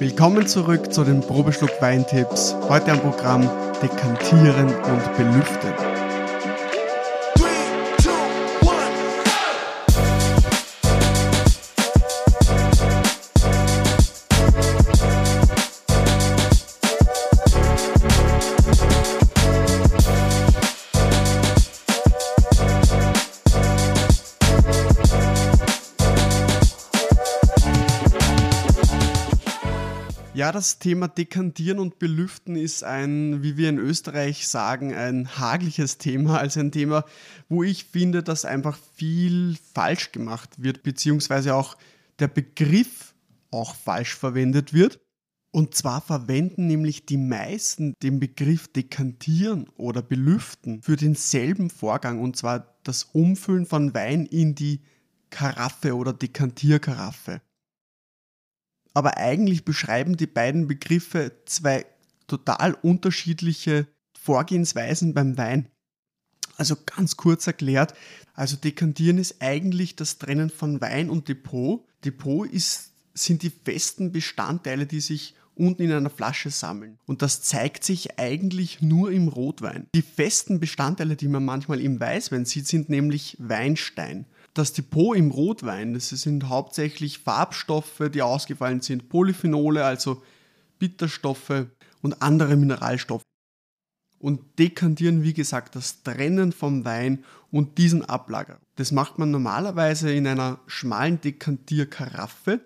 [0.00, 2.54] Willkommen zurück zu den Probeschluck Weintipps.
[2.68, 3.50] Heute am Programm
[3.82, 6.07] Dekantieren und Belüften.
[30.38, 35.98] Ja, das Thema Dekantieren und Belüften ist ein, wie wir in Österreich sagen, ein hagliches
[35.98, 37.04] Thema, also ein Thema,
[37.48, 41.76] wo ich finde, dass einfach viel falsch gemacht wird, beziehungsweise auch
[42.20, 43.16] der Begriff
[43.50, 45.00] auch falsch verwendet wird.
[45.50, 52.36] Und zwar verwenden nämlich die meisten den Begriff dekantieren oder belüften für denselben Vorgang, und
[52.36, 54.82] zwar das Umfüllen von Wein in die
[55.30, 57.40] Karaffe oder Dekantierkaraffe
[58.98, 61.86] aber eigentlich beschreiben die beiden Begriffe zwei
[62.26, 63.86] total unterschiedliche
[64.20, 65.68] Vorgehensweisen beim Wein.
[66.56, 67.94] Also ganz kurz erklärt,
[68.34, 71.86] also Dekantieren ist eigentlich das Trennen von Wein und Depot.
[72.04, 76.98] Depot ist, sind die festen Bestandteile, die sich unten in einer Flasche sammeln.
[77.06, 79.86] Und das zeigt sich eigentlich nur im Rotwein.
[79.94, 84.26] Die festen Bestandteile, die man manchmal im Weißwein sieht, sind nämlich Weinstein
[84.58, 90.22] das Depot im Rotwein, das sind hauptsächlich Farbstoffe, die ausgefallen sind, Polyphenole, also
[90.80, 91.66] Bitterstoffe
[92.02, 93.22] und andere Mineralstoffe.
[94.18, 98.58] Und dekantieren, wie gesagt, das Trennen vom Wein und diesen Ablager.
[98.74, 102.60] Das macht man normalerweise in einer schmalen Dekantierkaraffe,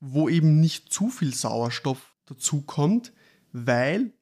[0.00, 3.14] wo eben nicht zu viel Sauerstoff dazukommt,
[3.52, 4.12] weil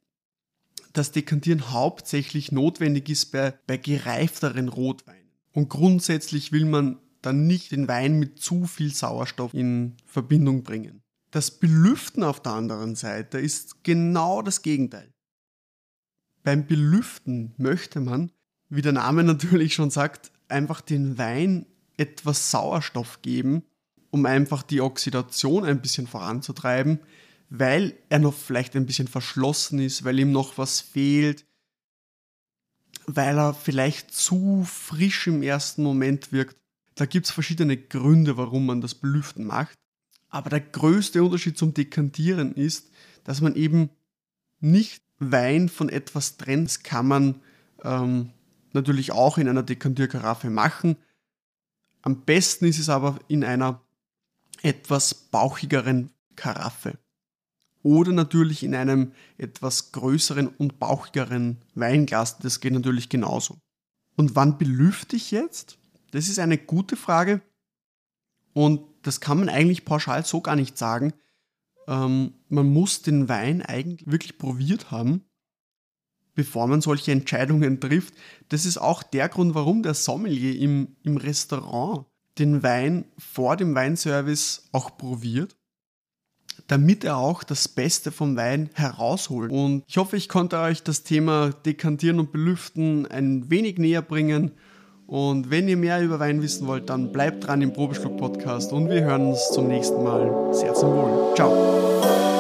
[0.93, 5.14] das Dekantieren hauptsächlich notwendig ist bei, bei gereifteren Rotweinen.
[5.55, 11.01] Und grundsätzlich will man dann nicht den Wein mit zu viel Sauerstoff in Verbindung bringen.
[11.31, 15.11] Das Belüften auf der anderen Seite ist genau das Gegenteil.
[16.43, 18.31] Beim Belüften möchte man,
[18.69, 23.63] wie der Name natürlich schon sagt, einfach den Wein etwas Sauerstoff geben,
[24.11, 26.99] um einfach die Oxidation ein bisschen voranzutreiben,
[27.49, 31.45] weil er noch vielleicht ein bisschen verschlossen ist, weil ihm noch was fehlt,
[33.07, 36.57] weil er vielleicht zu frisch im ersten Moment wirkt.
[36.95, 39.75] Da gibt es verschiedene Gründe, warum man das Belüften macht.
[40.29, 42.91] Aber der größte Unterschied zum Dekantieren ist,
[43.25, 43.91] dass man eben
[44.61, 46.69] nicht Wein von etwas trennt.
[46.69, 47.41] Das kann man
[47.83, 48.31] ähm,
[48.73, 50.97] natürlich auch in einer Dekantierkaraffe machen.
[52.03, 53.81] Am besten ist es aber in einer
[54.63, 56.99] etwas bauchigeren Karaffe
[57.85, 62.39] oder natürlich in einem etwas größeren und bauchigeren Weinglas.
[62.39, 63.59] Das geht natürlich genauso.
[64.17, 65.79] Und wann belüfte ich jetzt?
[66.11, 67.43] Das ist eine gute Frage
[68.55, 71.13] und das kann man eigentlich pauschal so gar nicht sagen.
[71.87, 75.25] Ähm, man muss den Wein eigentlich wirklich probiert haben,
[76.35, 78.15] bevor man solche Entscheidungen trifft.
[78.49, 82.07] Das ist auch der Grund, warum der Sommelier im, im Restaurant
[82.39, 85.55] den Wein vor dem Weinservice auch probiert
[86.67, 89.51] damit er auch das Beste vom Wein herausholt.
[89.51, 94.53] Und ich hoffe, ich konnte euch das Thema Dekantieren und Belüften ein wenig näher bringen.
[95.07, 98.89] Und wenn ihr mehr über Wein wissen wollt, dann bleibt dran im Probeschluck Podcast und
[98.89, 100.55] wir hören uns zum nächsten Mal.
[100.55, 101.35] Sehr zum Wohl.
[101.35, 102.34] Ciao.